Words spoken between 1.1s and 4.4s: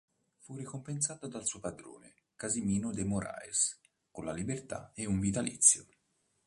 dal suo padrone, Casimiro de Moraes, con la